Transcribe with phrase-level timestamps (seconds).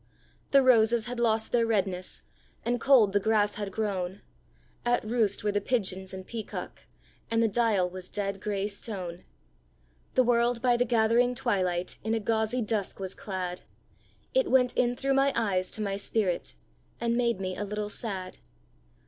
[0.49, 2.23] The roses had lost their redness,
[2.65, 4.23] And cold the grass had grown;
[4.83, 6.87] At roost were the pigeons and peacock,
[7.29, 9.25] And the dial was dead gray stone.
[10.15, 13.61] The world by the gathering twilight In a gauzy dusk was clad;
[14.33, 16.55] It went in through my eyes to my spirit,
[16.99, 18.39] And made me a little sad.